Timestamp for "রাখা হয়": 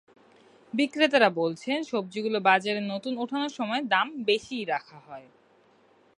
4.65-5.27